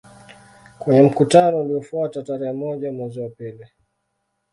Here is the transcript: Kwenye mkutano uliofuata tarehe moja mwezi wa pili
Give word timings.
Kwenye 0.79 1.01
mkutano 1.01 1.61
uliofuata 1.61 2.23
tarehe 2.23 2.51
moja 2.53 2.91
mwezi 2.91 3.19
wa 3.19 3.29
pili 3.29 3.67